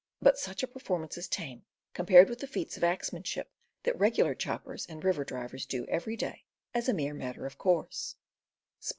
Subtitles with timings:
[0.19, 3.51] But such a perform AXEMANSHIP 259 ance is tame compared with the feats of axemanship
[3.83, 8.15] that regular choppers and river drivers do every day as a mere matter of course.